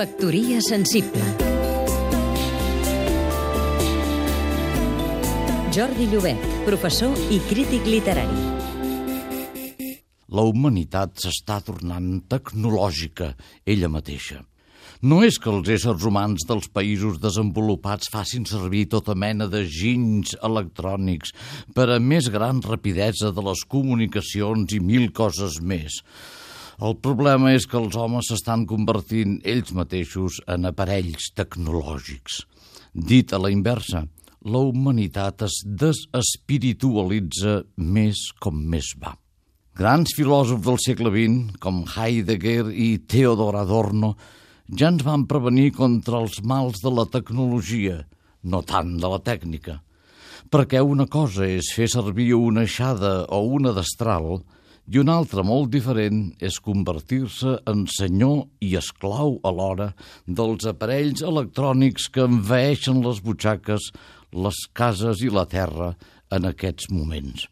[0.00, 1.20] Factoria sensible
[5.76, 8.46] Jordi Llobet, professor i crític literari.
[10.32, 13.34] La humanitat s'està tornant tecnològica
[13.68, 14.40] ella mateixa.
[15.04, 20.32] No és que els éssers humans dels països desenvolupats facin servir tota mena de ginys
[20.40, 21.36] electrònics
[21.76, 26.00] per a més gran rapidesa de les comunicacions i mil coses més.
[26.80, 32.38] El problema és que els homes s'estan convertint ells mateixos en aparells tecnològics.
[32.96, 34.06] Dit a la inversa,
[34.48, 39.12] la humanitat es desespiritualitza més com més va.
[39.76, 44.14] Grans filòsofs del segle XX, com Heidegger i Theodor Adorno,
[44.72, 47.98] ja ens van prevenir contra els mals de la tecnologia,
[48.40, 49.82] no tant de la tècnica.
[50.48, 54.40] Perquè una cosa és fer servir una aixada o una destral
[54.90, 59.92] i una altra molt diferent és convertir-se en senyor i esclau alhora
[60.26, 63.92] dels aparells electrònics que envaeixen les butxaques,
[64.34, 65.92] les cases i la terra
[66.34, 67.46] en aquests moments.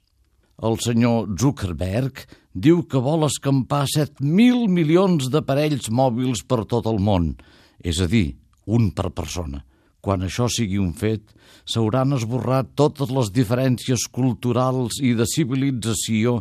[0.59, 2.25] El senyor Zuckerberg
[2.59, 7.37] diu que vol escampar 7.000 milions d'aparells mòbils per tot el món,
[7.79, 8.33] és a dir,
[8.67, 9.63] un per persona.
[10.09, 11.35] Quan això sigui un fet,
[11.69, 16.39] s'hauran esborrat totes les diferències culturals i de civilització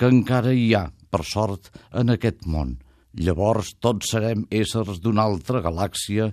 [0.00, 2.78] que encara hi ha, per sort, en aquest món.
[3.20, 6.30] Llavors tots serem éssers d'una altra galàxia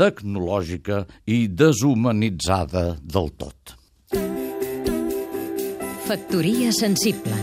[0.00, 3.76] tecnològica i deshumanitzada del tot.
[6.08, 7.36] Factoria sensible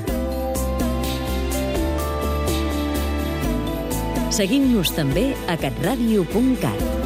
[4.34, 6.97] Seguim-nos també a catradio.cat